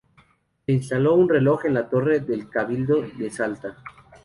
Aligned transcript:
Se 0.65 0.71
instaló 0.71 1.13
un 1.13 1.29
reloj 1.29 1.65
en 1.65 1.75
la 1.75 1.87
torre 1.87 2.21
del 2.21 2.49
Cabildo 2.49 3.03
de 3.19 3.29
Salta. 3.29 3.77